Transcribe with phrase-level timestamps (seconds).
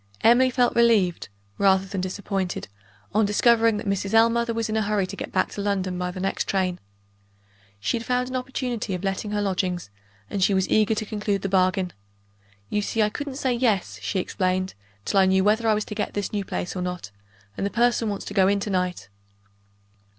[0.21, 1.29] Emily felt relieved,
[1.59, 2.67] rather than disappointed,
[3.13, 4.15] on discovering that Mrs.
[4.15, 6.79] Ellmother was in a hurry to get back to London by the next train.
[7.79, 9.91] Sh e had found an opportunity of letting her lodgings;
[10.27, 11.93] and she was eager to conclude the bargain.
[12.67, 14.73] "You see I couldn't say Yes," she explained,
[15.05, 17.11] "till I knew whether I was to get this new place or not
[17.55, 19.07] and the person wants to go in tonight."